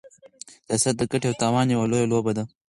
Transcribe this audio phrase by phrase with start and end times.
[0.67, 2.43] سياست د ګټې او تاوان يوه لويه لوبه ده.